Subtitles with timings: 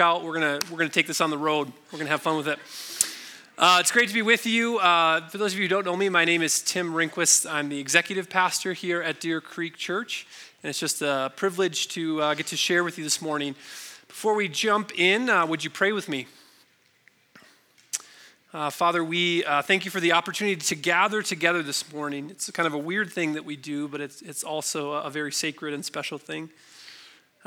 [0.00, 0.24] out.
[0.24, 1.72] We're gonna we're gonna take this on the road.
[1.92, 2.58] We're gonna have fun with it.
[3.56, 4.78] Uh, it's great to be with you.
[4.78, 7.50] Uh, for those of you who don't know me, my name is Tim Rinquist.
[7.50, 10.26] I'm the executive pastor here at Deer Creek Church,
[10.62, 13.56] and it's just a privilege to uh, get to share with you this morning.
[14.06, 16.26] Before we jump in, uh, would you pray with me?
[18.52, 22.30] Uh, Father, we uh, thank you for the opportunity to gather together this morning.
[22.30, 25.32] It's kind of a weird thing that we do, but it's, it's also a very
[25.32, 26.50] sacred and special thing.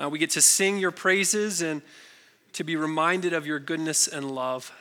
[0.09, 1.83] We get to sing your praises and
[2.53, 4.71] to be reminded of your goodness and love.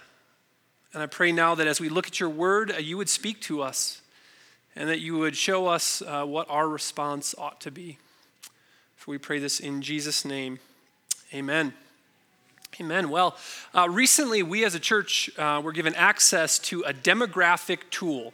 [0.93, 3.41] And I pray now that as we look at your word, uh, you would speak
[3.43, 4.01] to us
[4.75, 7.99] and that you would show us uh, what our response ought to be.
[8.97, 10.59] For we pray this in Jesus' name.
[11.33, 11.73] Amen.
[12.81, 13.11] Amen.
[13.11, 13.37] Well,
[13.75, 18.33] uh, recently we as a church uh, were given access to a demographic tool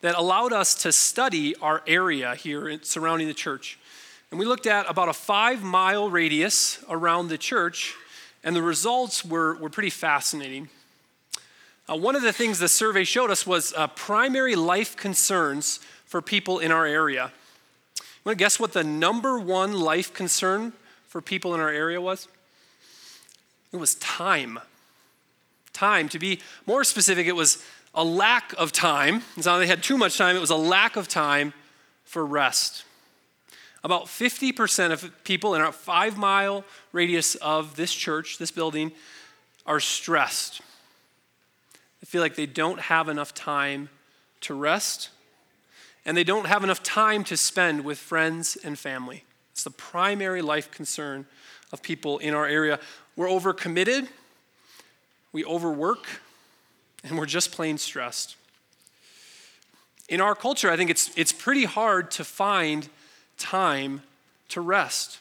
[0.00, 3.78] that allowed us to study our area here surrounding the church.
[4.30, 7.94] And we looked at about a five mile radius around the church,
[8.44, 10.68] and the results were, were pretty fascinating.
[11.88, 16.20] Uh, one of the things the survey showed us was uh, primary life concerns for
[16.20, 17.32] people in our area.
[17.96, 20.72] You want to guess what the number one life concern
[21.06, 22.28] for people in our area was?
[23.72, 24.58] It was time.
[25.72, 26.08] Time.
[26.10, 29.22] To be more specific, it was a lack of time.
[29.36, 31.54] It's not they had too much time, it was a lack of time
[32.04, 32.84] for rest.
[33.84, 38.92] About 50% of people in a five mile radius of this church, this building,
[39.66, 40.60] are stressed.
[42.00, 43.88] They feel like they don't have enough time
[44.42, 45.10] to rest,
[46.04, 49.24] and they don't have enough time to spend with friends and family.
[49.52, 51.26] It's the primary life concern
[51.72, 52.78] of people in our area.
[53.16, 54.08] We're overcommitted,
[55.32, 56.06] we overwork,
[57.04, 58.36] and we're just plain stressed.
[60.08, 62.88] In our culture, I think it's, it's pretty hard to find
[63.38, 64.02] time
[64.50, 65.18] to rest.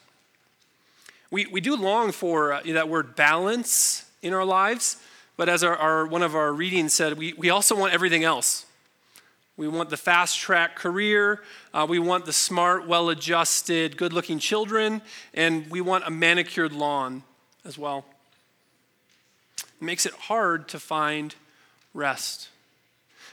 [1.31, 4.97] We, we do long for uh, that word balance in our lives,
[5.35, 8.65] but as our, our, one of our readings said, we, we also want everything else.
[9.57, 11.41] We want the fast track career.
[11.73, 15.01] Uh, we want the smart, well adjusted, good looking children.
[15.33, 17.23] And we want a manicured lawn
[17.65, 18.05] as well.
[19.57, 21.33] It makes it hard to find
[21.95, 22.49] rest.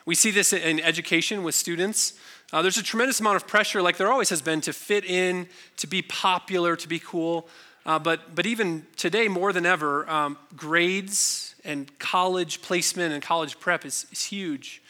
[0.06, 2.18] We see this in education with students.
[2.54, 5.48] Uh, there's a tremendous amount of pressure, like there always has been, to fit in,
[5.76, 7.48] to be popular, to be cool.
[7.84, 13.58] Uh, but, but even today, more than ever, um, grades and college placement and college
[13.58, 14.80] prep is, is huge.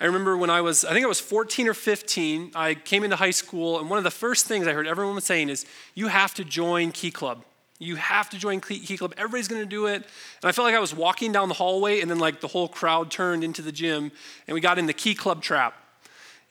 [0.00, 3.14] I remember when I was, I think I was 14 or 15, I came into
[3.14, 5.64] high school, and one of the first things I heard everyone was saying is,
[5.94, 7.44] you have to join Key Club.
[7.78, 9.14] You have to join Key Club.
[9.16, 9.94] Everybody's going to do it.
[9.94, 10.04] And
[10.42, 13.12] I felt like I was walking down the hallway, and then like the whole crowd
[13.12, 14.10] turned into the gym,
[14.48, 15.76] and we got in the Key Club trap.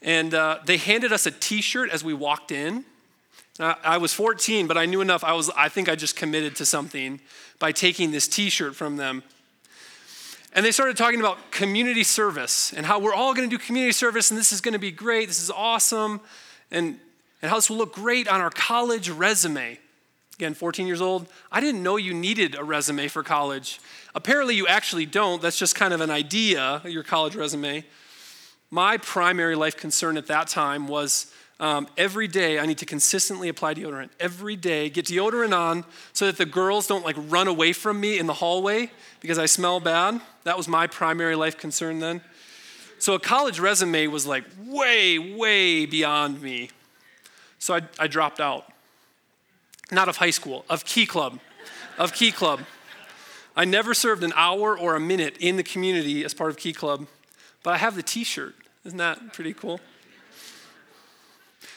[0.02, 2.86] And uh, they handed us a T-shirt as we walked in.
[3.60, 5.24] I, I was 14, but I knew enough.
[5.24, 7.20] I was, I think, I just committed to something
[7.60, 9.24] by taking this T-shirt from them.
[10.54, 13.94] And they started talking about community service and how we're all going to do community
[13.94, 15.28] service, and this is going to be great.
[15.28, 16.20] This is awesome,
[16.72, 17.00] and
[17.42, 19.80] and how this will look great on our college resume
[20.42, 23.80] again, 14 years old, I didn't know you needed a resume for college.
[24.16, 25.40] Apparently, you actually don't.
[25.40, 27.86] That's just kind of an idea, your college resume.
[28.72, 33.50] My primary life concern at that time was um, every day I need to consistently
[33.50, 34.10] apply deodorant.
[34.18, 35.84] Every day, get deodorant on
[36.14, 38.90] so that the girls don't like run away from me in the hallway
[39.20, 40.22] because I smell bad.
[40.46, 42.22] That was my primary life concern then.
[42.98, 46.70] So a college resume was like way, way beyond me.
[47.60, 48.72] So I, I dropped out
[49.92, 51.40] not of high school, of Key Club,
[51.98, 52.62] of Key Club.
[53.56, 56.72] I never served an hour or a minute in the community as part of Key
[56.72, 57.08] Club,
[57.64, 58.56] but I have the t shirt.
[58.86, 59.80] Isn't that pretty cool?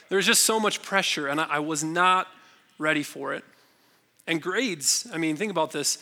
[0.08, 2.28] There was just so much pressure, and I was not
[2.78, 3.44] ready for it.
[4.26, 5.98] And grades, I mean, think about this.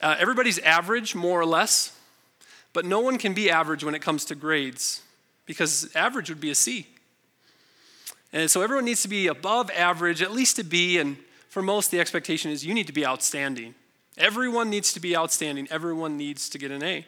[0.00, 1.96] Uh, everybody's average, more or less,
[2.72, 5.02] but no one can be average when it comes to grades
[5.46, 6.86] because average would be a C.
[8.32, 11.16] And so everyone needs to be above average, at least a B, and
[11.48, 13.74] for most, the expectation is you need to be outstanding.
[14.18, 15.68] Everyone needs to be outstanding.
[15.70, 17.06] Everyone needs to get an A.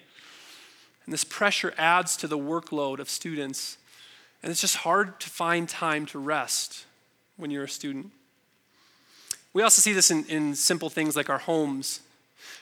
[1.08, 3.78] And this pressure adds to the workload of students.
[4.43, 6.84] And it's just hard to find time to rest
[7.38, 8.10] when you're a student.
[9.55, 12.00] We also see this in, in simple things like our homes.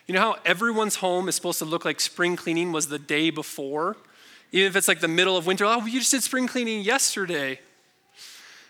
[0.06, 3.30] You know how everyone's home is supposed to look like spring cleaning was the day
[3.30, 3.96] before?
[4.52, 7.58] Even if it's like the middle of winter, oh, you just did spring cleaning yesterday.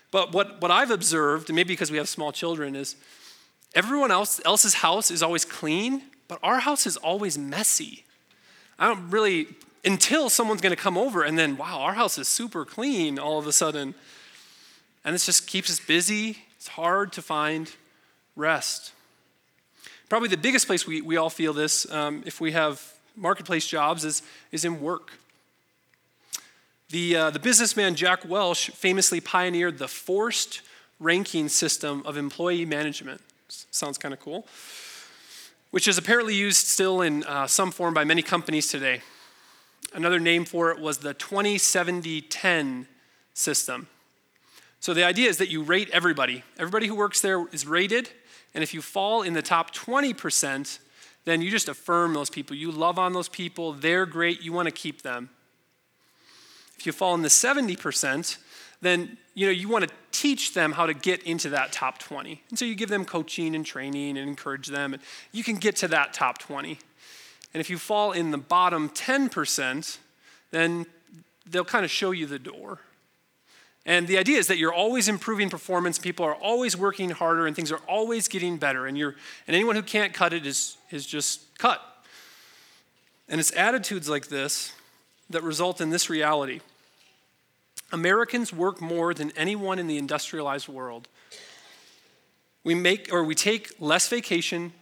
[0.09, 2.95] But what, what I've observed, and maybe because we have small children, is
[3.75, 8.05] everyone else, else's house is always clean, but our house is always messy.
[8.79, 9.47] I don't really,
[9.83, 13.39] until someone's going to come over and then, wow, our house is super clean all
[13.39, 13.95] of a sudden.
[15.03, 16.37] And this just keeps us busy.
[16.57, 17.71] It's hard to find
[18.35, 18.91] rest.
[20.09, 24.05] Probably the biggest place we, we all feel this um, if we have marketplace jobs
[24.05, 24.21] is,
[24.51, 25.11] is in work.
[26.89, 30.61] The, uh, the businessman Jack Welch famously pioneered the forced
[30.99, 33.21] ranking system of employee management.
[33.49, 34.47] Sounds kind of cool.
[35.71, 39.01] Which is apparently used still in uh, some form by many companies today.
[39.93, 42.87] Another name for it was the 20 70 10
[43.33, 43.87] system.
[44.79, 46.43] So the idea is that you rate everybody.
[46.57, 48.09] Everybody who works there is rated,
[48.53, 50.79] and if you fall in the top 20%,
[51.25, 52.55] then you just affirm those people.
[52.55, 55.29] You love on those people, they're great, you want to keep them.
[56.77, 58.37] If you fall in the 70%,
[58.81, 62.41] then you know you want to teach them how to get into that top 20.
[62.49, 65.75] And so you give them coaching and training and encourage them and you can get
[65.77, 66.79] to that top 20.
[67.53, 69.97] And if you fall in the bottom 10%,
[70.49, 70.87] then
[71.45, 72.79] they'll kind of show you the door.
[73.85, 77.55] And the idea is that you're always improving performance, people are always working harder, and
[77.55, 78.87] things are always getting better.
[78.87, 81.79] And, you're, and anyone who can't cut it is, is just cut.
[83.29, 84.73] And it's attitudes like this
[85.29, 86.59] that result in this reality
[87.91, 91.07] Americans work more than anyone in the industrialized world.
[92.63, 94.73] We make or we take less vacation,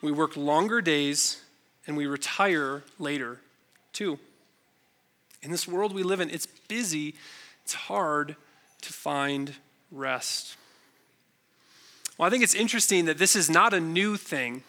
[0.00, 1.42] we work longer days,
[1.86, 3.40] and we retire later,
[3.92, 4.18] too.
[5.42, 7.16] In this world we live in, it's busy,
[7.64, 8.36] it's hard,
[8.82, 9.54] to find
[9.90, 10.56] rest.
[12.16, 14.62] Well, I think it's interesting that this is not a new thing.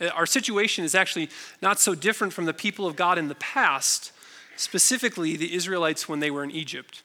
[0.00, 1.28] Uh, our situation is actually
[1.60, 4.12] not so different from the people of God in the past,
[4.56, 7.02] specifically the Israelites when they were in Egypt.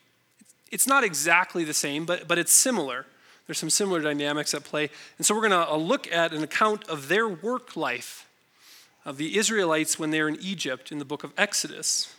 [0.72, 3.06] It's not exactly the same, but, but it's similar.
[3.46, 4.90] There's some similar dynamics at play.
[5.18, 8.28] And so we're going to uh, look at an account of their work life
[9.04, 12.16] of the Israelites when they're in Egypt in the book of Exodus.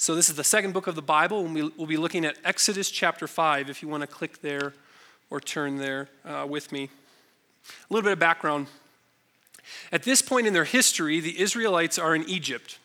[0.00, 2.36] So, this is the second book of the Bible, and we, will be looking at
[2.44, 4.74] Exodus chapter 5 if you want to click there
[5.28, 6.84] or turn there uh, with me.
[7.68, 8.68] A little bit of background.
[9.90, 12.78] At this point in their history, the Israelites are in Egypt,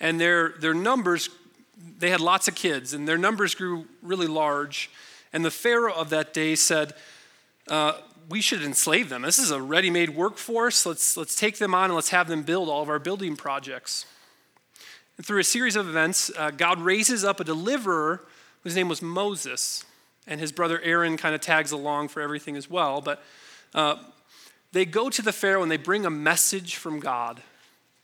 [0.00, 1.28] and their, their numbers,
[1.98, 4.90] they had lots of kids, and their numbers grew really large.
[5.32, 6.92] And the Pharaoh of that day said,
[7.68, 7.94] uh,
[8.28, 9.22] we should enslave them.
[9.22, 10.86] This is a ready made workforce.
[10.86, 14.06] Let's, let's take them on and let's have them build all of our building projects.
[15.16, 18.24] And through a series of events, uh, God raises up a deliverer
[18.62, 19.84] whose name was Moses.
[20.26, 23.00] And his brother Aaron kind of tags along for everything as well.
[23.00, 23.22] But
[23.74, 23.96] uh,
[24.72, 27.42] they go to the Pharaoh and they bring a message from God.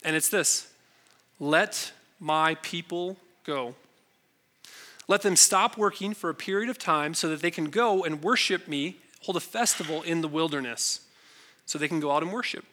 [0.05, 0.69] And it's this
[1.39, 3.17] Let my people
[3.49, 3.75] go.
[5.09, 8.23] Let them stop working for a period of time so that they can go and
[8.23, 11.01] worship me, hold a festival in the wilderness,
[11.65, 12.67] so they can go out and worship.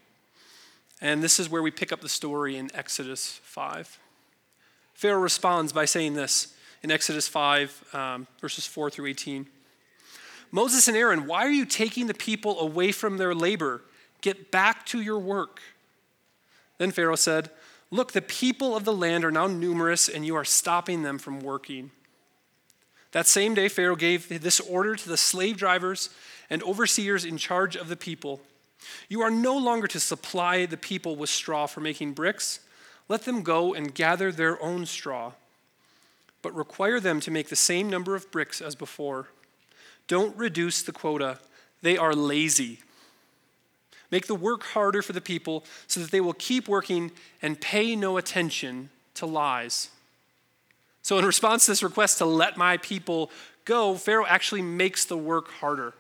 [1.00, 4.00] And this is where we pick up the story in Exodus 5.
[4.94, 9.48] Pharaoh responds by saying this in Exodus 5, um, verses 4 through 18.
[10.52, 13.82] Moses and Aaron, why are you taking the people away from their labor?
[14.20, 15.62] Get back to your work.
[16.78, 17.50] Then Pharaoh said,
[17.92, 21.40] Look, the people of the land are now numerous, and you are stopping them from
[21.40, 21.92] working.
[23.12, 26.10] That same day, Pharaoh gave this order to the slave drivers
[26.50, 28.42] and overseers in charge of the people
[29.10, 32.60] You are no longer to supply the people with straw for making bricks
[33.08, 35.34] let them go and gather their own straw,
[36.42, 39.28] but require them to make the same number of bricks as before.
[40.08, 41.40] Don't reduce the quota,
[41.82, 42.80] they are lazy.
[44.16, 47.98] Make the work harder for the people so that they will keep working and pay
[47.98, 49.90] no attention to lies.
[51.02, 53.30] So, in response to this request to let my people
[53.66, 55.96] go, Pharaoh actually makes the work harder.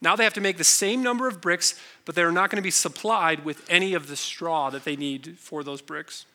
[0.00, 2.62] Now they have to make the same number of bricks, but they're not going to
[2.62, 6.26] be supplied with any of the straw that they need for those bricks.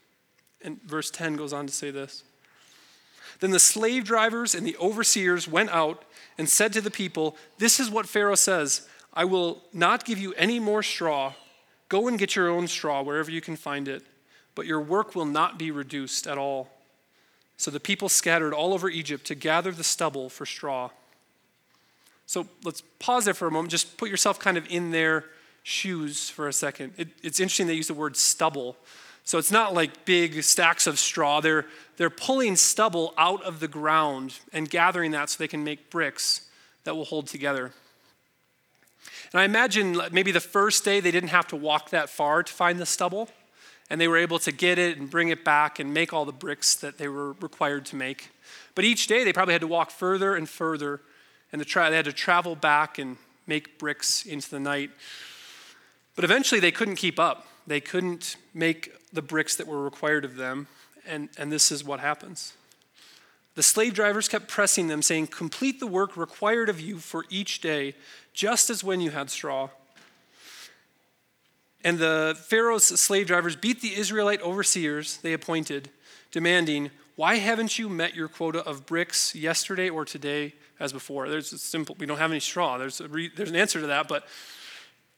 [0.62, 2.24] And verse 10 goes on to say this
[3.42, 6.06] Then the slave drivers and the overseers went out
[6.38, 10.34] and said to the people, This is what Pharaoh says I will not give you
[10.34, 11.34] any more straw.
[11.90, 14.04] Go and get your own straw wherever you can find it,
[14.56, 16.70] but your work will not be reduced at all.
[17.58, 20.90] So the people scattered all over Egypt to gather the stubble for straw.
[22.26, 23.72] So let's pause there for a moment.
[23.72, 25.26] Just put yourself kind of in their
[25.64, 26.94] shoes for a second.
[26.98, 28.78] It, it's interesting they use the word stubble.
[29.24, 31.42] So it's not like big stacks of straw.
[31.42, 31.66] They're,
[31.98, 36.48] they're pulling stubble out of the ground and gathering that so they can make bricks
[36.84, 37.74] that will hold together.
[39.34, 42.52] And I imagine maybe the first day they didn't have to walk that far to
[42.52, 43.30] find the stubble,
[43.90, 46.32] and they were able to get it and bring it back and make all the
[46.32, 48.30] bricks that they were required to make.
[48.76, 51.02] But each day they probably had to walk further and further
[51.52, 54.92] and they had to travel back and make bricks into the night.
[56.16, 57.48] But eventually they couldn't keep up.
[57.68, 60.68] They couldn't make the bricks that were required of them,
[61.06, 62.54] and, and this is what happens.
[63.56, 67.60] The slave drivers kept pressing them, saying, Complete the work required of you for each
[67.62, 67.96] day,
[68.34, 69.70] just as when you had straw.
[71.84, 75.90] And the Pharaoh's slave drivers beat the Israelite overseers they appointed,
[76.32, 81.28] demanding, Why haven't you met your quota of bricks yesterday or today as before?
[81.28, 82.78] There's a simple, we don't have any straw.
[82.78, 84.08] There's, re, there's an answer to that.
[84.08, 84.26] But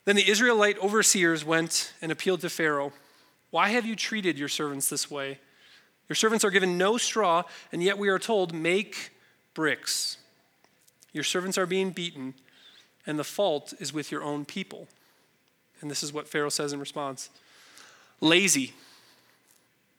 [0.06, 2.94] then the Israelite overseers went and appealed to Pharaoh,
[3.52, 5.40] Why have you treated your servants this way?
[6.10, 9.12] Your servants are given no straw, and yet we are told, Make
[9.54, 10.18] bricks.
[11.14, 12.34] Your servants are being beaten,
[13.06, 14.88] and the fault is with your own people.
[15.82, 17.30] And this is what Pharaoh says in response
[18.22, 18.74] Lazy.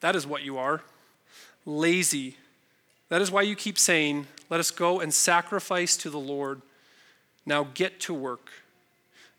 [0.01, 0.83] That is what you are.
[1.65, 2.37] Lazy.
[3.09, 6.61] That is why you keep saying, Let us go and sacrifice to the Lord.
[7.47, 8.51] Now get to work.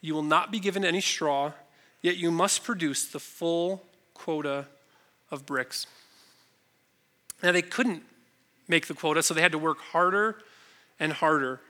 [0.01, 1.51] You will not be given any straw,
[2.01, 4.67] yet you must produce the full quota
[5.31, 5.87] of bricks.
[7.45, 8.01] Now, they couldn't
[8.67, 10.37] make the quota, so they had to work harder
[10.99, 11.61] and harder.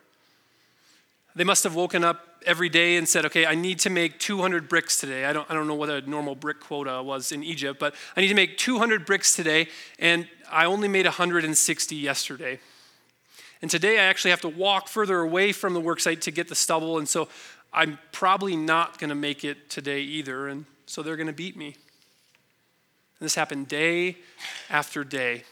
[1.35, 4.69] They must have woken up every day and said, okay, I need to make 200
[4.69, 5.25] bricks today.
[5.25, 8.21] I don't, I don't know what a normal brick quota was in Egypt, but I
[8.21, 9.67] need to make 200 bricks today,
[9.99, 12.59] and I only made 160 yesterday.
[13.61, 16.55] And today I actually have to walk further away from the worksite to get the
[16.55, 17.27] stubble, and so
[17.73, 21.57] I'm probably not going to make it today either, and so they're going to beat
[21.57, 21.75] me.
[23.19, 24.15] And this happened day
[24.69, 25.43] after day.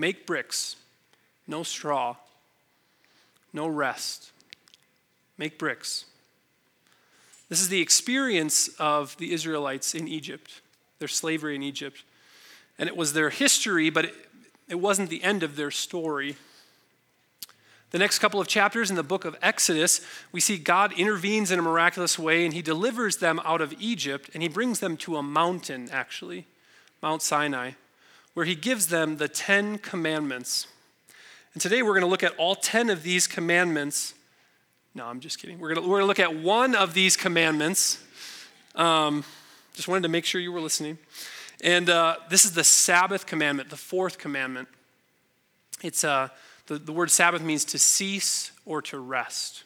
[0.00, 0.76] Make bricks,
[1.46, 2.16] no straw,
[3.52, 4.30] no rest
[5.36, 6.06] make bricks.
[7.50, 10.62] This is the experience of the Israelites in Egypt,
[11.00, 12.02] their slavery in Egypt.
[12.78, 14.14] And it was their history, but it,
[14.68, 16.36] it wasn't the end of their story.
[17.90, 20.00] The next couple of chapters in the book of Exodus,
[20.32, 24.30] we see God intervenes in a miraculous way and he delivers them out of Egypt
[24.32, 26.46] and he brings them to a mountain, actually,
[27.02, 27.72] Mount Sinai,
[28.34, 30.66] where he gives them the Ten Commandments.
[31.54, 34.14] And today we're going to look at all 10 of these commandments
[34.92, 35.60] no, I'm just kidding.
[35.60, 38.02] We're going we're to look at one of these commandments.
[38.74, 39.22] Um,
[39.74, 40.98] just wanted to make sure you were listening.
[41.62, 44.66] And uh, this is the Sabbath commandment, the fourth commandment.
[45.82, 46.28] It's uh,
[46.66, 49.62] the, the word Sabbath means to cease or to rest.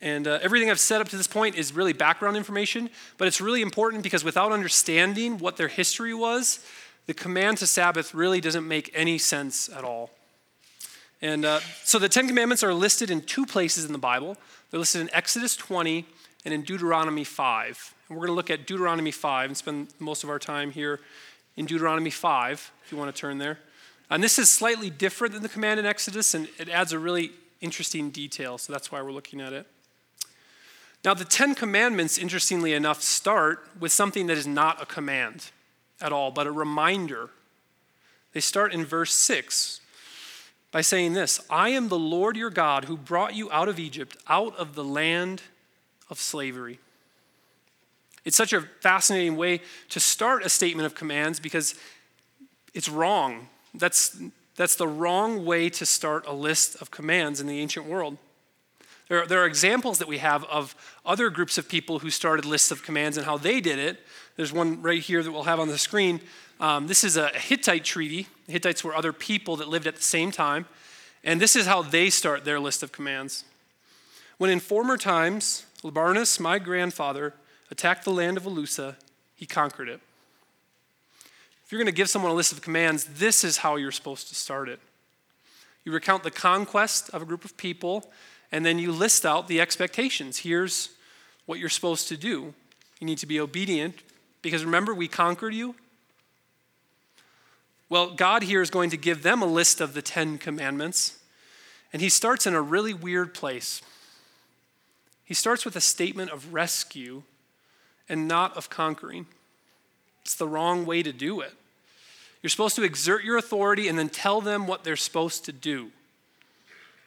[0.00, 3.40] And uh, everything I've said up to this point is really background information, but it's
[3.40, 6.60] really important because without understanding what their history was,
[7.06, 10.10] the command to Sabbath really doesn't make any sense at all.
[11.22, 14.36] And uh, so the Ten Commandments are listed in two places in the Bible.
[14.70, 16.04] They're listed in Exodus 20
[16.44, 17.94] and in Deuteronomy 5.
[18.08, 21.00] And we're going to look at Deuteronomy 5 and spend most of our time here
[21.56, 23.58] in Deuteronomy 5, if you want to turn there.
[24.10, 27.30] And this is slightly different than the command in Exodus, and it adds a really
[27.60, 29.66] interesting detail, so that's why we're looking at it.
[31.04, 35.50] Now, the Ten Commandments, interestingly enough, start with something that is not a command
[36.00, 37.28] at all, but a reminder.
[38.32, 39.80] They start in verse 6,
[40.72, 44.16] by saying this I am the Lord your God who brought you out of Egypt,
[44.28, 45.42] out of the land
[46.08, 46.78] of slavery.
[48.24, 51.74] It's such a fascinating way to start a statement of commands because
[52.72, 53.48] it's wrong.
[53.74, 54.16] That's,
[54.56, 58.16] that's the wrong way to start a list of commands in the ancient world.
[59.08, 62.44] There are, there are examples that we have of other groups of people who started
[62.44, 64.00] lists of commands and how they did it.
[64.36, 66.20] There's one right here that we'll have on the screen.
[66.58, 68.28] Um, this is a Hittite treaty.
[68.46, 70.66] The Hittites were other people that lived at the same time.
[71.22, 73.44] And this is how they start their list of commands.
[74.38, 77.34] When in former times, Labarnus, my grandfather,
[77.70, 78.96] attacked the land of Elusa,
[79.34, 80.00] he conquered it.
[81.64, 84.28] If you're going to give someone a list of commands, this is how you're supposed
[84.28, 84.80] to start it.
[85.84, 88.10] You recount the conquest of a group of people,
[88.54, 90.38] and then you list out the expectations.
[90.38, 90.90] Here's
[91.44, 92.54] what you're supposed to do.
[93.00, 93.96] You need to be obedient,
[94.42, 95.74] because remember, we conquered you.
[97.88, 101.18] Well, God here is going to give them a list of the Ten Commandments,
[101.92, 103.82] and he starts in a really weird place.
[105.24, 107.24] He starts with a statement of rescue
[108.08, 109.26] and not of conquering.
[110.22, 111.54] It's the wrong way to do it.
[112.40, 115.90] You're supposed to exert your authority and then tell them what they're supposed to do.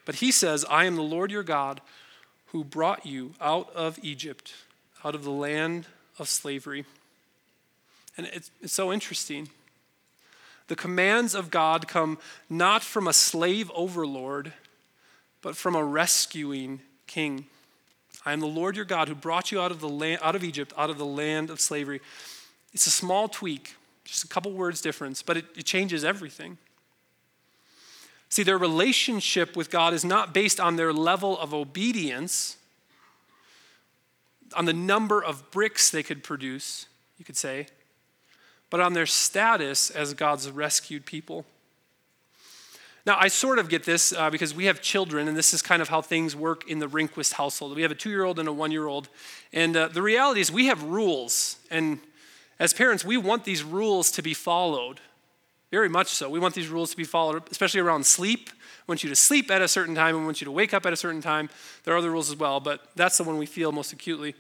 [0.08, 1.82] But he says, I am the Lord your God
[2.48, 4.54] who brought you out of Egypt,
[5.04, 5.86] out of the land
[6.18, 6.86] of slavery.
[8.16, 9.50] And it's, it's so interesting
[10.68, 14.54] the commands of God come not from a slave overlord,
[15.42, 17.46] but from a rescuing king.
[18.26, 20.44] I am the Lord your God who brought you out of, the land, out of
[20.44, 22.00] Egypt, out of the land of slavery.
[22.74, 26.58] It's a small tweak, just a couple words difference, but it, it changes everything.
[28.30, 32.58] See, their relationship with God is not based on their level of obedience,
[34.56, 37.68] on the number of bricks they could produce, you could say,
[38.70, 41.46] but on their status as God's rescued people.
[43.06, 45.82] Now, I sort of get this uh, because we have children, and this is kind
[45.82, 47.74] of how things work in the Rinquist household.
[47.74, 49.08] We have a two year old and a one year old.
[49.54, 51.56] And uh, the reality is, we have rules.
[51.72, 52.00] And
[52.60, 55.00] as parents, we want these rules to be followed.
[55.72, 56.30] Very much so.
[56.30, 58.50] We want these rules to be followed, especially around sleep.
[58.88, 60.16] We want you to sleep at a certain time.
[60.16, 61.50] And we want you to wake up at a certain time.
[61.84, 64.36] There are other rules as well, but that's the one we feel most acutely.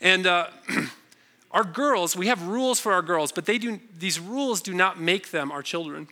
[0.00, 0.48] And uh,
[1.52, 5.00] our girls, we have rules for our girls, but they do, these rules do not
[5.00, 6.08] make them our children.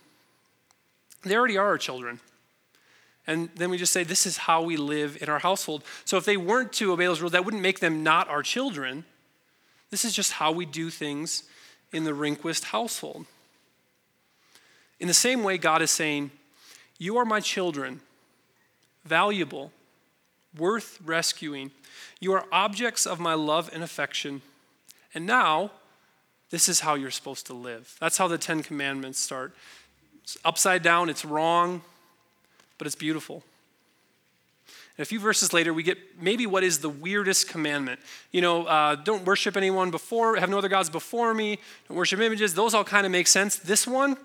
[1.23, 2.21] They already are our children.
[3.27, 5.85] And then we just say, this is how we live in our household.
[6.05, 9.05] So if they weren't to obey those rules, that wouldn't make them not our children.
[9.91, 11.45] This is just how we do things
[11.93, 13.27] in the Rinquist household.
[15.01, 16.31] In the same way, God is saying,
[16.99, 18.01] You are my children,
[19.05, 19.73] valuable,
[20.57, 21.71] worth rescuing.
[22.21, 24.43] You are objects of my love and affection.
[25.15, 25.73] And now,
[26.51, 27.97] this is how you're supposed to live.
[28.01, 29.55] That's how the Ten Commandments start.
[30.23, 31.83] It's upside down, it's wrong,
[32.79, 33.43] but it's beautiful.
[34.97, 37.99] And a few verses later, we get maybe what is the weirdest commandment.
[38.31, 41.59] You know, uh, don't worship anyone before, have no other gods before me,
[41.89, 42.55] don't worship images.
[42.55, 43.57] Those all kind of make sense.
[43.57, 44.19] This one,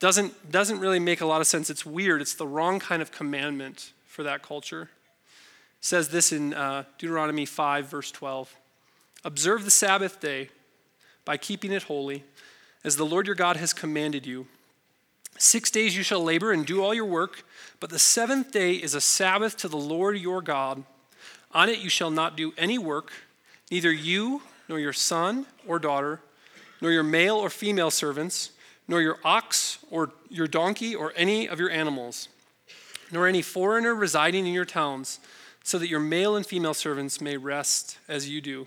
[0.00, 1.70] doesn't, doesn't really make a lot of sense.
[1.70, 2.22] It's weird.
[2.22, 4.82] It's the wrong kind of commandment for that culture.
[4.82, 4.88] It
[5.84, 8.52] says this in uh, Deuteronomy 5, verse 12
[9.22, 10.48] Observe the Sabbath day
[11.26, 12.24] by keeping it holy,
[12.82, 14.46] as the Lord your God has commanded you.
[15.38, 17.44] Six days you shall labor and do all your work,
[17.78, 20.82] but the seventh day is a Sabbath to the Lord your God.
[21.52, 23.12] On it you shall not do any work,
[23.70, 26.20] neither you, nor your son or daughter,
[26.80, 28.52] nor your male or female servants
[28.90, 32.28] nor your ox or your donkey or any of your animals,
[33.12, 35.20] nor any foreigner residing in your towns,
[35.62, 38.66] so that your male and female servants may rest as you do.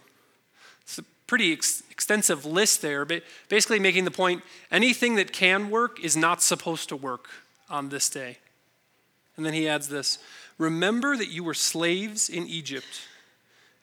[0.83, 5.69] It's a pretty ex- extensive list there, but basically making the point anything that can
[5.69, 7.29] work is not supposed to work
[7.69, 8.37] on this day.
[9.35, 10.19] And then he adds this
[10.57, 13.07] Remember that you were slaves in Egypt,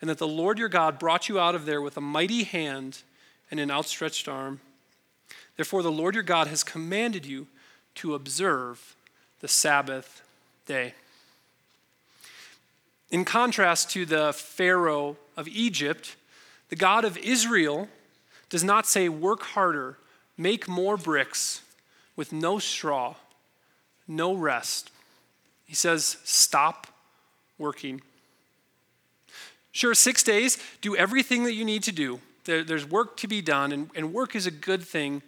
[0.00, 3.02] and that the Lord your God brought you out of there with a mighty hand
[3.50, 4.60] and an outstretched arm.
[5.56, 7.46] Therefore, the Lord your God has commanded you
[7.96, 8.96] to observe
[9.40, 10.22] the Sabbath
[10.66, 10.94] day.
[13.10, 16.16] In contrast to the Pharaoh of Egypt,
[16.68, 17.88] the God of Israel
[18.48, 19.98] does not say, Work harder,
[20.38, 21.62] make more bricks
[22.16, 23.16] with no straw,
[24.06, 24.90] no rest.
[25.66, 26.86] He says, Stop
[27.58, 28.00] working.
[29.72, 32.20] Sure, six days, do everything that you need to do.
[32.44, 35.22] There, there's work to be done, and, and work is a good thing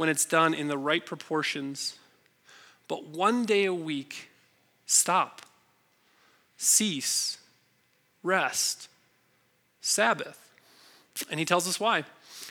[0.00, 1.98] when it's done in the right proportions.
[2.88, 4.30] But one day a week,
[4.86, 5.42] stop,
[6.56, 7.36] cease,
[8.22, 8.88] rest,
[9.82, 10.50] Sabbath.
[11.30, 12.04] And he tells us why.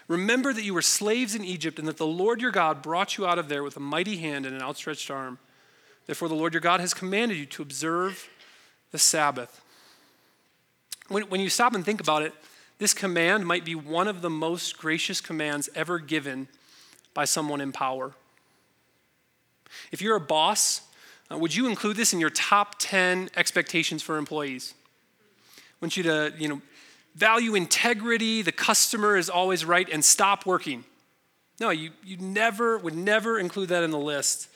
[0.07, 3.25] Remember that you were slaves in Egypt and that the Lord your God brought you
[3.25, 5.39] out of there with a mighty hand and an outstretched arm.
[6.05, 8.29] Therefore, the Lord your God has commanded you to observe
[8.91, 9.59] the Sabbath.
[11.07, 12.33] When, when you stop and think about it,
[12.77, 16.47] this command might be one of the most gracious commands ever given
[17.13, 18.13] by someone in power.
[19.91, 20.81] If you're a boss,
[21.31, 24.73] uh, would you include this in your top 10 expectations for employees?
[25.57, 26.61] I want you to, you know,
[27.15, 30.83] value integrity, the customer is always right, and stop working.
[31.59, 34.47] No, you, you never would never include that in the list.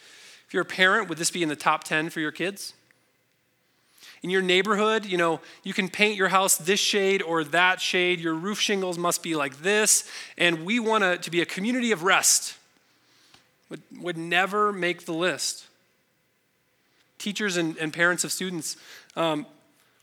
[0.47, 2.73] If you're a parent, would this be in the top 10 for your kids?
[4.23, 8.21] In your neighborhood, you know, you can paint your house this shade or that shade.
[8.21, 10.09] Your roof shingles must be like this.
[10.37, 12.55] And we want to, be a community of rest.
[13.69, 15.67] Would, would never make the list.
[17.17, 18.77] Teachers and, and parents of students,
[19.17, 19.45] um,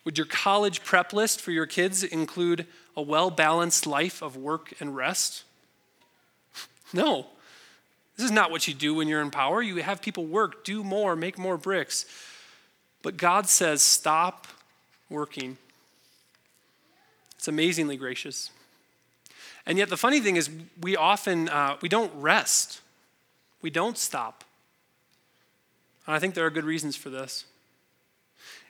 [0.05, 4.75] would your college prep list for your kids include a well balanced life of work
[4.81, 5.45] and rest?
[6.93, 7.27] No.
[8.17, 9.63] This is not what you do when you're in power.
[9.63, 12.05] You have people work, do more, make more bricks.
[13.03, 14.47] But God says, stop
[15.09, 15.57] working.
[17.37, 18.51] It's amazingly gracious.
[19.67, 22.81] And yet the funny thing is, we often uh, we don't rest.
[23.63, 24.45] We don't stop.
[26.07, 27.45] And I think there are good reasons for this.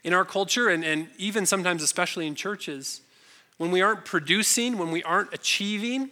[0.03, 3.01] In our culture, and, and even sometimes, especially in churches,
[3.59, 6.11] when we aren't producing, when we aren't achieving, it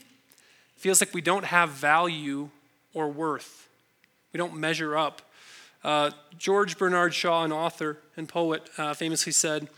[0.77, 2.51] feels like we don't have value
[2.95, 3.69] or worth.
[4.33, 5.23] We don't measure up
[5.85, 9.69] uh, George Bernard Shaw, an author and poet, uh, famously said,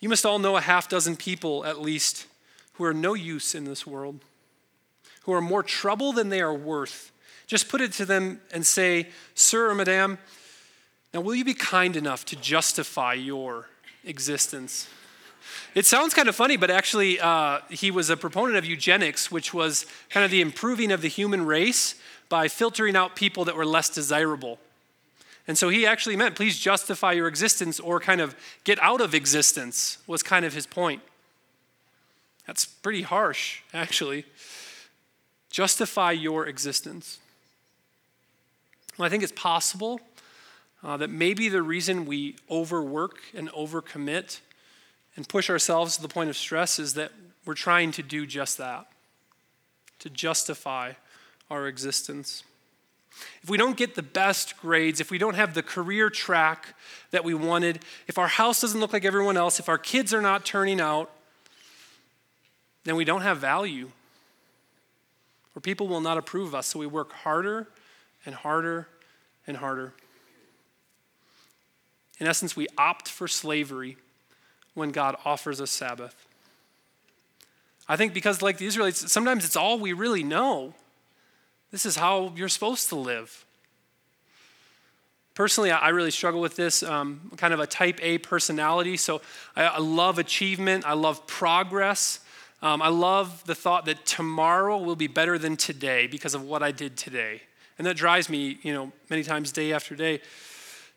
[0.00, 2.26] You must all know a half dozen people, at least,
[2.74, 4.20] who are no use in this world,
[5.22, 7.12] who are more trouble than they are worth.
[7.46, 10.18] Just put it to them and say, Sir or Madam,
[11.14, 13.68] now will you be kind enough to justify your
[14.04, 14.88] existence?
[15.74, 19.54] It sounds kind of funny, but actually, uh, he was a proponent of eugenics, which
[19.54, 21.94] was kind of the improving of the human race
[22.28, 24.58] by filtering out people that were less desirable.
[25.48, 29.14] And so he actually meant, please justify your existence or kind of get out of
[29.14, 31.02] existence, was kind of his point.
[32.46, 34.24] That's pretty harsh, actually.
[35.50, 37.18] Justify your existence.
[38.98, 40.00] Well, I think it's possible
[40.82, 44.40] uh, that maybe the reason we overwork and overcommit
[45.16, 47.12] and push ourselves to the point of stress is that
[47.44, 48.86] we're trying to do just that
[49.98, 50.92] to justify
[51.50, 52.42] our existence.
[53.42, 56.74] If we don't get the best grades, if we don't have the career track
[57.10, 60.22] that we wanted, if our house doesn't look like everyone else, if our kids are
[60.22, 61.10] not turning out,
[62.84, 63.90] then we don't have value.
[65.54, 67.66] Or people will not approve of us, so we work harder
[68.24, 68.88] and harder
[69.46, 69.92] and harder.
[72.18, 73.96] In essence, we opt for slavery
[74.74, 76.26] when God offers us Sabbath.
[77.88, 80.74] I think because, like the Israelites, sometimes it's all we really know.
[81.70, 83.44] This is how you're supposed to live.
[85.34, 86.82] Personally, I really struggle with this.
[86.82, 88.96] Um, kind of a type A personality.
[88.96, 89.20] So
[89.54, 92.20] I, I love achievement, I love progress.
[92.62, 96.62] Um, I love the thought that tomorrow will be better than today because of what
[96.62, 97.42] I did today.
[97.76, 100.22] And that drives me, you know, many times day after day.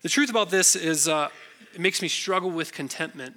[0.02, 1.28] The truth about this is uh,
[1.74, 3.36] it makes me struggle with contentment.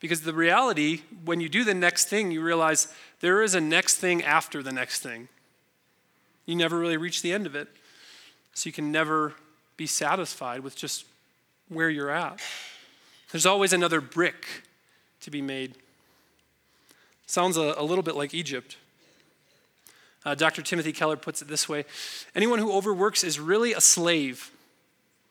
[0.00, 2.88] Because the reality, when you do the next thing, you realize
[3.20, 5.28] there is a next thing after the next thing.
[6.50, 7.68] You never really reach the end of it.
[8.54, 9.34] So you can never
[9.76, 11.04] be satisfied with just
[11.68, 12.40] where you're at.
[13.30, 14.64] There's always another brick
[15.20, 15.76] to be made.
[17.26, 18.78] Sounds a, a little bit like Egypt.
[20.24, 20.60] Uh, Dr.
[20.62, 21.84] Timothy Keller puts it this way
[22.34, 24.50] Anyone who overworks is really a slave.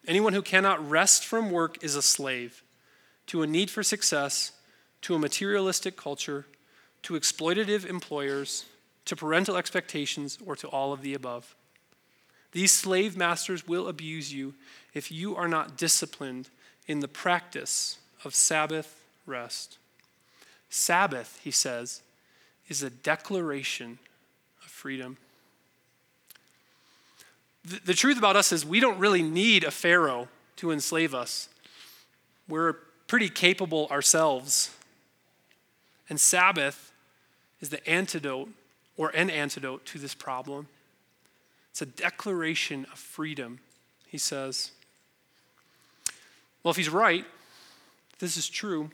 [0.07, 2.63] Anyone who cannot rest from work is a slave
[3.27, 4.53] to a need for success
[5.01, 6.45] to a materialistic culture,
[7.03, 8.63] to exploitative employers,
[9.09, 11.55] to parental expectations, or to all of the above.
[12.51, 14.53] These slave masters will abuse you
[14.93, 16.49] if you are not disciplined
[16.85, 19.79] in the practice of Sabbath rest.
[20.69, 22.03] Sabbath, he says,
[22.67, 23.97] is a declaration
[24.63, 25.17] of freedom.
[27.65, 31.49] The, the truth about us is we don't really need a Pharaoh to enslave us.
[32.47, 32.73] We're
[33.07, 34.69] pretty capable ourselves.
[36.09, 36.91] And Sabbath
[37.59, 38.49] is the antidote
[38.99, 40.67] or an antidote to this problem.
[41.71, 43.59] It's a declaration of freedom,
[44.05, 44.71] he says.
[46.61, 47.23] Well, if he's right,
[48.19, 48.91] this is true.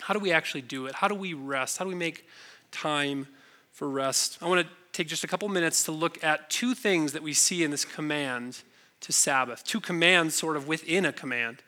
[0.00, 0.94] How do we actually do it?
[0.94, 1.76] How do we rest?
[1.76, 2.26] How do we make
[2.72, 3.28] time
[3.70, 4.38] for rest?
[4.40, 7.34] I want to take just a couple minutes to look at two things that we
[7.34, 8.62] see in this command
[9.02, 11.58] to Sabbath, two commands sort of within a command.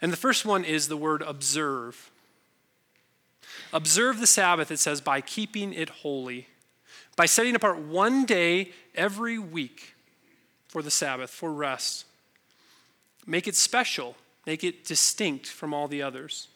[0.00, 2.12] And the first one is the word observe.
[3.72, 6.48] Observe the Sabbath, it says, by keeping it holy,
[7.16, 9.94] by setting apart one day every week
[10.68, 12.04] for the Sabbath, for rest.
[13.26, 14.16] Make it special,
[14.46, 16.48] make it distinct from all the others.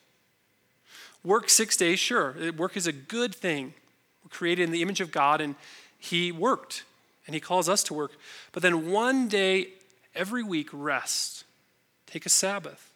[1.24, 2.34] Work six days, sure.
[2.56, 3.74] Work is a good thing.
[4.24, 5.54] We're created in the image of God, and
[5.98, 6.84] He worked,
[7.26, 8.12] and He calls us to work.
[8.52, 9.68] But then one day
[10.14, 11.44] every week, rest.
[12.06, 12.89] Take a Sabbath.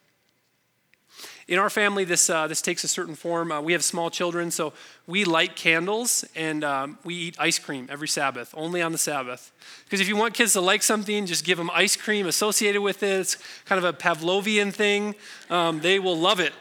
[1.46, 3.52] In our family, this, uh, this takes a certain form.
[3.52, 4.72] Uh, we have small children, so
[5.06, 9.52] we light candles and um, we eat ice cream every Sabbath, only on the Sabbath.
[9.84, 13.02] Because if you want kids to like something, just give them ice cream associated with
[13.02, 13.20] it.
[13.20, 15.14] It's kind of a Pavlovian thing.
[15.50, 16.54] Um, they will love it.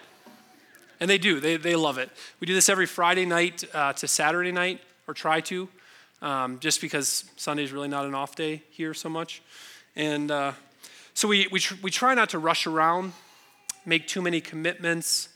[1.00, 2.10] And they do, they, they love it.
[2.42, 5.70] We do this every Friday night uh, to Saturday night, or try to,
[6.22, 9.42] um, just because Sunday is really not an off day here so much.
[9.96, 10.54] And uh,
[11.14, 13.14] so we, we, tr- we try not to rush around
[13.86, 15.30] make too many commitments.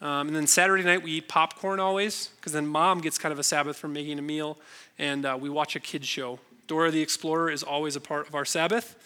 [0.00, 3.38] Um, and then Saturday night, we eat popcorn always, because then mom gets kind of
[3.38, 4.56] a Sabbath from making a meal,
[4.98, 6.38] and uh, we watch a kid show.
[6.66, 8.96] Dora the Explorer is always a part of our Sabbath.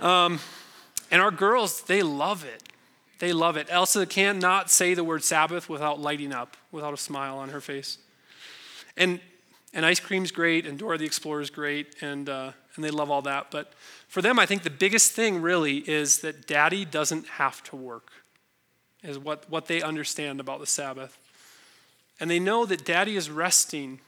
[0.00, 0.40] Um,
[1.10, 2.62] and our girls, they love it.
[3.20, 3.68] They love it.
[3.70, 7.98] Elsa cannot say the word Sabbath without lighting up, without a smile on her face.
[8.96, 9.20] And,
[9.72, 13.22] and ice cream's great, and Dora the Explorer's great, and, uh, and they love all
[13.22, 13.50] that.
[13.50, 13.72] But
[14.08, 18.10] for them, I think the biggest thing really is that daddy doesn't have to work,
[19.02, 21.18] is what, what they understand about the Sabbath.
[22.20, 24.00] And they know that daddy is resting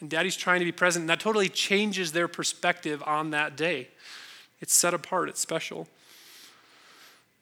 [0.00, 1.04] and daddy's trying to be present.
[1.04, 3.88] And that totally changes their perspective on that day.
[4.60, 5.88] It's set apart, it's special.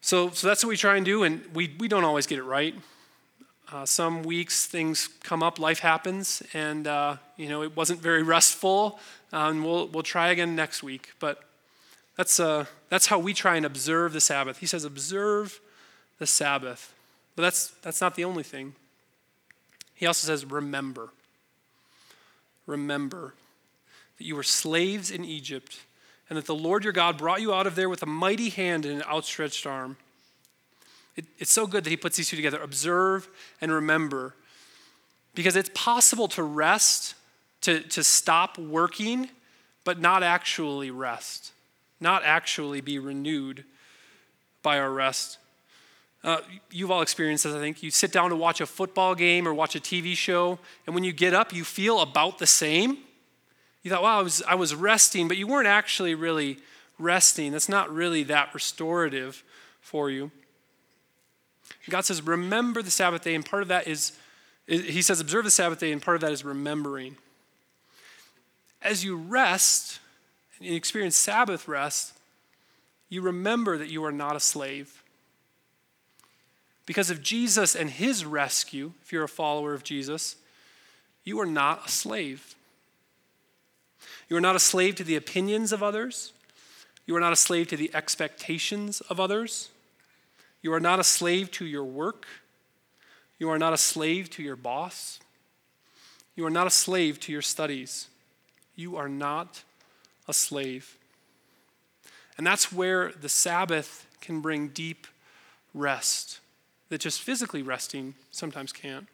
[0.02, 2.44] So, so that's what we try and do, and we, we don't always get it
[2.44, 2.74] right.
[3.70, 8.22] Uh, some weeks things come up, life happens, and uh, you know it wasn't very
[8.22, 8.98] restful.
[9.32, 11.12] Uh, and we'll we'll try again next week.
[11.18, 11.42] But
[12.16, 14.58] that's, uh, that's how we try and observe the Sabbath.
[14.58, 15.60] He says, observe
[16.18, 16.92] the Sabbath.
[17.34, 18.74] But that's, that's not the only thing.
[19.94, 21.10] He also says, remember.
[22.66, 23.34] Remember
[24.18, 25.80] that you were slaves in Egypt
[26.28, 28.84] and that the Lord your God brought you out of there with a mighty hand
[28.84, 29.96] and an outstretched arm.
[31.16, 33.28] It, it's so good that he puts these two together observe
[33.60, 34.34] and remember.
[35.34, 37.14] Because it's possible to rest,
[37.62, 39.28] to, to stop working,
[39.84, 41.52] but not actually rest,
[42.00, 43.64] not actually be renewed
[44.62, 45.38] by our rest.
[46.22, 46.38] Uh,
[46.70, 47.82] you've all experienced this, I think.
[47.82, 51.04] You sit down to watch a football game or watch a TV show, and when
[51.04, 52.98] you get up, you feel about the same.
[53.82, 56.58] You thought, wow, I was, I was resting, but you weren't actually really
[56.98, 57.52] resting.
[57.52, 59.42] That's not really that restorative
[59.80, 60.30] for you.
[61.88, 64.12] God says, remember the Sabbath day, and part of that is,
[64.66, 67.16] he says, observe the Sabbath day, and part of that is remembering.
[68.82, 70.00] As you rest
[70.58, 72.14] and experience Sabbath rest,
[73.08, 75.02] you remember that you are not a slave.
[76.86, 80.36] Because of Jesus and his rescue, if you're a follower of Jesus,
[81.24, 82.54] you are not a slave.
[84.28, 86.32] You are not a slave to the opinions of others.
[87.06, 89.68] You are not a slave to the expectations of others.
[90.62, 92.26] You are not a slave to your work.
[93.38, 95.18] You are not a slave to your boss.
[96.36, 98.09] You are not a slave to your studies.
[98.76, 99.62] You are not
[100.28, 100.96] a slave.
[102.36, 105.06] And that's where the Sabbath can bring deep
[105.74, 106.40] rest
[106.88, 109.06] that just physically resting sometimes can't.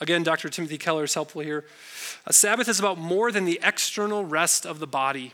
[0.00, 0.48] Again, Dr.
[0.48, 1.64] Timothy Keller is helpful here.
[2.26, 5.32] A Sabbath is about more than the external rest of the body,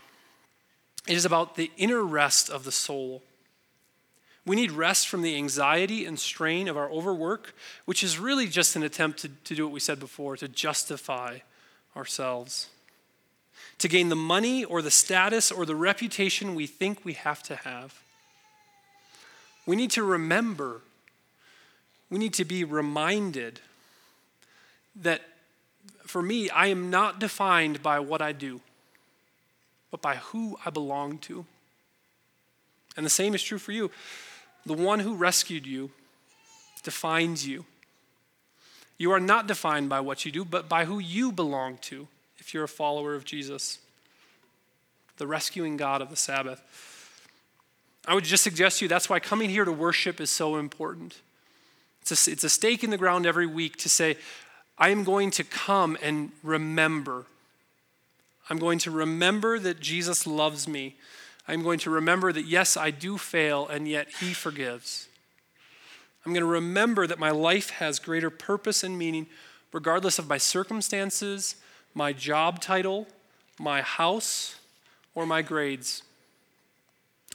[1.07, 3.21] it is about the inner rest of the soul.
[4.45, 8.75] We need rest from the anxiety and strain of our overwork, which is really just
[8.75, 11.39] an attempt to, to do what we said before to justify
[11.95, 12.69] ourselves,
[13.79, 17.55] to gain the money or the status or the reputation we think we have to
[17.57, 18.01] have.
[19.65, 20.81] We need to remember,
[22.09, 23.59] we need to be reminded
[24.95, 25.21] that
[26.05, 28.61] for me, I am not defined by what I do,
[29.91, 31.45] but by who I belong to.
[32.95, 33.91] And the same is true for you.
[34.65, 35.91] The one who rescued you
[36.83, 37.65] defines you.
[38.97, 42.07] You are not defined by what you do, but by who you belong to
[42.45, 43.79] if you're a follower of Jesus,
[45.17, 46.61] the rescuing God of the Sabbath.
[48.07, 51.21] I would just suggest to you that's why coming here to worship is so important.
[52.03, 54.17] It's a, it's a stake in the ground every week to say,
[54.77, 57.25] I am going to come and remember.
[58.47, 60.97] I'm going to remember that Jesus loves me.
[61.47, 65.07] I'm going to remember that, yes, I do fail, and yet He forgives.
[66.23, 69.25] I'm going to remember that my life has greater purpose and meaning,
[69.73, 71.55] regardless of my circumstances,
[71.95, 73.07] my job title,
[73.57, 74.59] my house,
[75.15, 76.03] or my grades.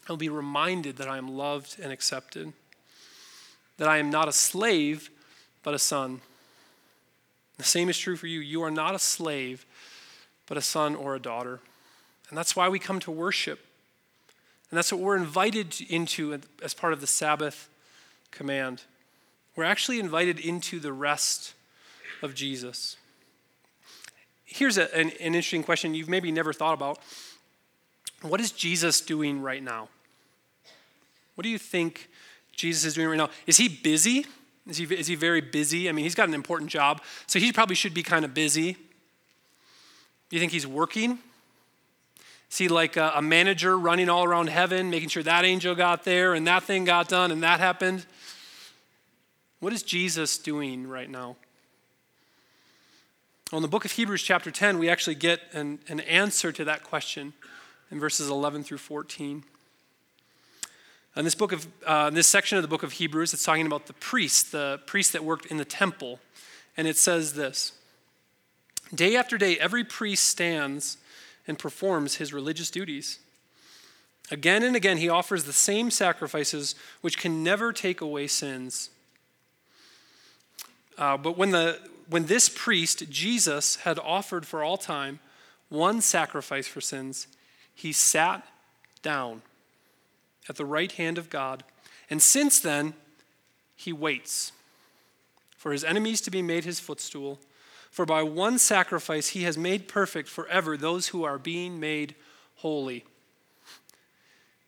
[0.08, 2.52] I'll be reminded that I am loved and accepted,
[3.78, 5.10] that I am not a slave,
[5.62, 6.20] but a son.
[7.56, 8.40] The same is true for you.
[8.40, 9.64] You are not a slave,
[10.46, 11.60] but a son or a daughter.
[12.28, 13.60] And that's why we come to worship.
[14.70, 17.68] And that's what we're invited into as part of the Sabbath
[18.30, 18.82] command.
[19.56, 21.54] We're actually invited into the rest
[22.22, 22.96] of Jesus.
[24.52, 26.98] Here's a, an, an interesting question you've maybe never thought about.
[28.22, 29.88] What is Jesus doing right now?
[31.36, 32.10] What do you think
[32.54, 33.30] Jesus is doing right now?
[33.46, 34.26] Is he busy?
[34.68, 35.88] Is he, is he very busy?
[35.88, 38.72] I mean, he's got an important job, so he probably should be kind of busy.
[38.72, 41.18] Do you think he's working?
[42.50, 46.04] Is he like a, a manager running all around heaven, making sure that angel got
[46.04, 48.04] there and that thing got done and that happened?
[49.60, 51.36] What is Jesus doing right now?
[53.50, 56.64] Well, in the book of Hebrews, chapter 10, we actually get an, an answer to
[56.66, 57.32] that question
[57.90, 59.42] in verses 11 through 14.
[61.16, 63.86] In this book of uh, this section of the book of Hebrews, it's talking about
[63.86, 66.20] the priests, the priests that worked in the temple,
[66.76, 67.72] and it says this:
[68.94, 70.98] Day after day, every priest stands
[71.48, 73.18] and performs his religious duties.
[74.30, 78.90] Again and again, he offers the same sacrifices which can never take away sins.
[80.96, 81.80] Uh, but when, the,
[82.10, 85.20] when this priest, Jesus, had offered for all time
[85.68, 87.28] one sacrifice for sins,
[87.74, 88.46] he sat
[89.02, 89.42] down
[90.48, 91.62] at the right hand of God.
[92.10, 92.94] And since then,
[93.76, 94.52] he waits
[95.56, 97.38] for his enemies to be made his footstool.
[97.90, 102.14] For by one sacrifice he has made perfect forever those who are being made
[102.56, 103.04] holy.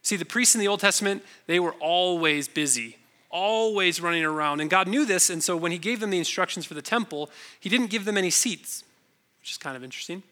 [0.02, 2.96] See, the priests in the Old Testament, they were always busy,
[3.32, 4.60] always running around.
[4.60, 7.30] And God knew this, and so when he gave them the instructions for the temple,
[7.58, 8.84] he didn't give them any seats,
[9.40, 10.22] which is kind of interesting.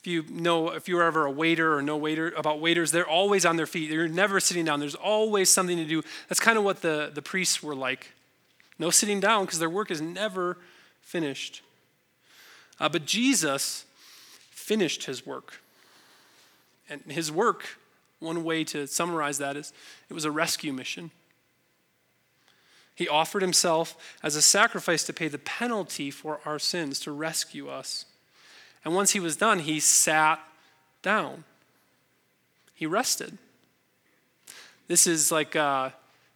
[0.00, 3.06] If you know, if you were ever a waiter or no waiter about waiters, they're
[3.06, 3.90] always on their feet.
[3.90, 4.80] They're never sitting down.
[4.80, 6.02] There's always something to do.
[6.28, 8.12] That's kind of what the, the priests were like.
[8.78, 10.56] No sitting down because their work is never
[11.02, 11.60] finished.
[12.78, 13.84] Uh, but Jesus
[14.50, 15.60] finished his work.
[16.88, 17.78] And his work,
[18.20, 19.72] one way to summarize that is
[20.08, 21.10] it was a rescue mission.
[23.00, 27.70] He offered himself as a sacrifice to pay the penalty for our sins, to rescue
[27.70, 28.04] us.
[28.84, 30.38] And once he was done, he sat
[31.00, 31.44] down.
[32.74, 33.38] He rested.
[34.86, 35.92] This is like uh,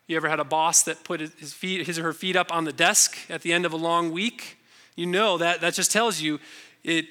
[0.07, 2.65] you ever had a boss that put his, feet, his or her feet up on
[2.65, 4.57] the desk at the end of a long week?
[4.97, 6.41] You know that that just tells you
[6.83, 7.05] it,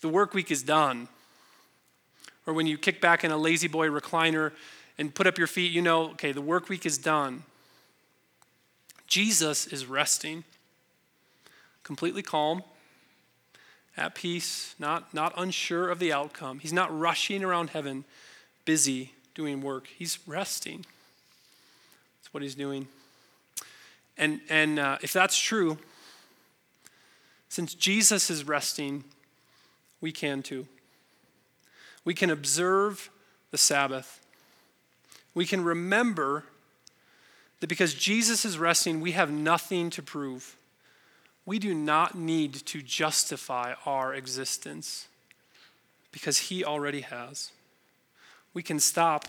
[0.00, 1.06] the work week is done.
[2.44, 4.50] Or when you kick back in a La-Z-Boy recliner
[4.98, 7.44] and put up your feet, you know, okay, the work week is done.
[9.10, 10.44] Jesus is resting,
[11.82, 12.62] completely calm,
[13.96, 16.60] at peace, not, not unsure of the outcome.
[16.60, 18.04] He's not rushing around heaven,
[18.64, 19.88] busy doing work.
[19.88, 20.86] He's resting.
[22.20, 22.86] That's what he's doing.
[24.16, 25.76] And, and uh, if that's true,
[27.48, 29.02] since Jesus is resting,
[30.00, 30.68] we can too.
[32.04, 33.10] We can observe
[33.50, 34.24] the Sabbath.
[35.34, 36.44] We can remember
[37.60, 40.56] that because Jesus is resting, we have nothing to prove.
[41.44, 45.08] We do not need to justify our existence
[46.12, 47.52] because He already has.
[48.52, 49.28] We can stop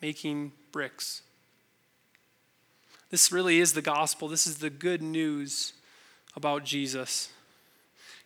[0.00, 1.22] making bricks.
[3.10, 4.28] This really is the gospel.
[4.28, 5.72] This is the good news
[6.36, 7.30] about Jesus.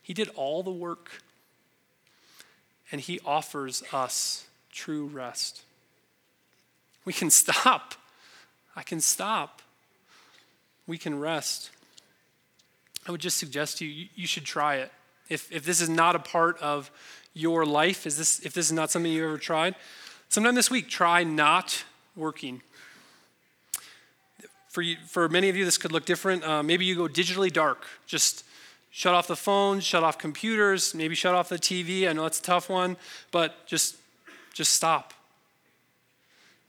[0.02, 1.22] He did all the work,
[2.92, 5.62] and He offers us true rest.
[7.04, 7.94] We can stop.
[8.76, 9.62] I can stop.
[10.86, 11.70] We can rest.
[13.06, 14.90] I would just suggest to you, you should try it.
[15.28, 16.90] If, if this is not a part of
[17.32, 19.74] your life, is this, if this is not something you've ever tried,
[20.28, 21.84] sometime this week, try not
[22.16, 22.62] working.
[24.68, 26.44] For, you, for many of you, this could look different.
[26.44, 27.84] Uh, maybe you go digitally dark.
[28.06, 28.44] Just
[28.90, 32.08] shut off the phone, shut off computers, maybe shut off the TV.
[32.08, 32.96] I know it's a tough one,
[33.30, 33.96] but just,
[34.52, 35.14] just stop.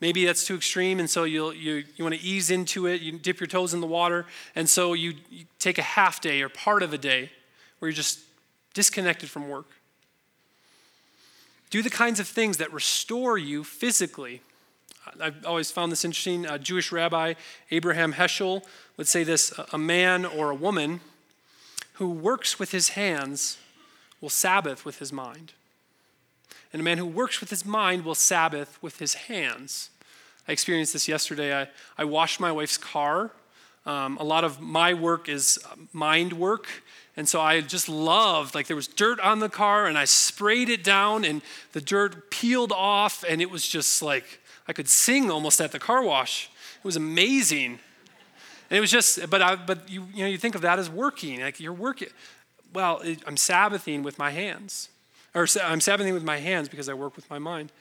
[0.01, 3.01] Maybe that's too extreme, and so you you, you want to ease into it.
[3.01, 6.41] You dip your toes in the water, and so you, you take a half day
[6.41, 7.31] or part of a day
[7.79, 8.19] where you're just
[8.73, 9.67] disconnected from work.
[11.69, 14.41] Do the kinds of things that restore you physically.
[15.19, 16.45] I've always found this interesting.
[16.45, 17.35] A Jewish rabbi,
[17.71, 18.63] Abraham Heschel,
[18.97, 20.99] would say this a man or a woman
[21.93, 23.57] who works with his hands
[24.19, 25.53] will Sabbath with his mind.
[26.73, 29.89] And a man who works with his mind will Sabbath with his hands.
[30.47, 31.55] I experienced this yesterday.
[31.55, 33.31] I, I washed my wife's car.
[33.85, 35.59] Um, a lot of my work is
[35.93, 36.67] mind work.
[37.17, 40.69] And so I just loved, like, there was dirt on the car, and I sprayed
[40.69, 45.31] it down, and the dirt peeled off, and it was just like I could sing
[45.31, 46.49] almost at the car wash.
[46.77, 47.79] It was amazing.
[48.69, 50.89] And it was just, but, I, but you, you know, you think of that as
[50.89, 51.41] working.
[51.41, 52.09] Like, you're working.
[52.73, 54.89] Well, I'm Sabbathing with my hands
[55.35, 57.71] or I'm Sabbathing with my hands because I work with my mind.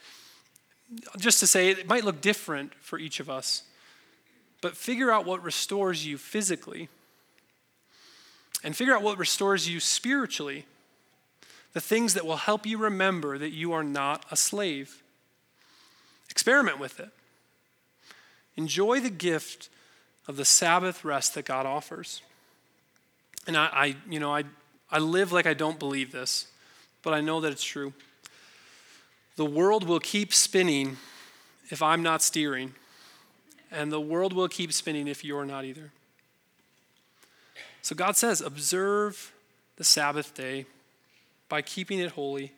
[1.17, 3.63] Just to say, it might look different for each of us,
[4.61, 6.89] but figure out what restores you physically
[8.63, 10.65] and figure out what restores you spiritually.
[11.73, 15.03] The things that will help you remember that you are not a slave.
[16.29, 17.09] Experiment with it.
[18.55, 19.69] Enjoy the gift
[20.27, 22.21] of the Sabbath rest that God offers.
[23.45, 24.43] And I, I you know, I,
[24.89, 26.47] I live like I don't believe this
[27.05, 27.93] but I know that it's true.
[29.35, 30.97] The world will keep spinning
[31.69, 32.73] if I'm not steering,
[33.71, 35.91] and the world will keep spinning if you're not either.
[37.83, 39.31] So God says, observe
[39.77, 40.65] the Sabbath day
[41.47, 42.53] by keeping it holy,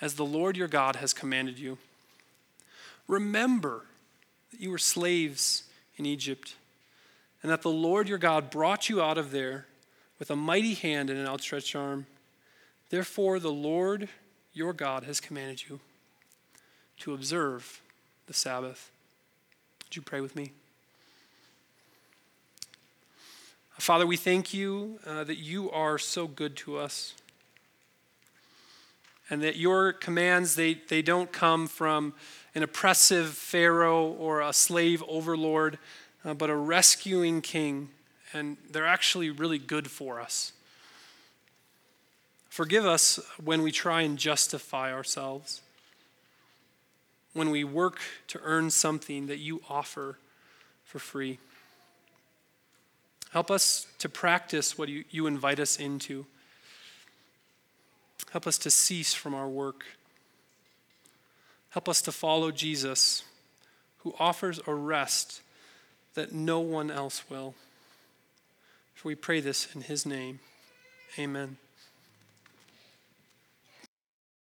[0.00, 1.76] as the Lord your God has commanded you.
[3.08, 3.82] Remember
[4.52, 5.64] that you were slaves
[5.96, 6.54] in Egypt,
[7.42, 9.66] and that the Lord your God brought you out of there
[10.20, 12.06] with a mighty hand and an outstretched arm.
[12.90, 14.08] Therefore, the Lord
[14.52, 15.80] your God has commanded you
[16.98, 17.80] to observe
[18.26, 18.90] the Sabbath.
[19.84, 20.52] Would you pray with me?
[23.78, 27.14] Father, we thank you uh, that you are so good to us
[29.30, 32.12] and that your commands they, they don't come from
[32.54, 35.78] an oppressive pharaoh or a slave overlord
[36.24, 37.88] uh, but a rescuing king
[38.34, 40.52] and they're actually really good for us
[42.50, 45.62] Forgive us when we try and justify ourselves,
[47.32, 50.18] when we work to earn something that you offer
[50.84, 51.38] for free.
[53.30, 56.26] Help us to practice what you, you invite us into.
[58.32, 59.84] Help us to cease from our work.
[61.70, 63.22] Help us to follow Jesus,
[63.98, 65.40] who offers a rest
[66.14, 67.54] that no one else will.
[68.94, 70.40] For we pray this in his name.
[71.16, 71.58] Amen.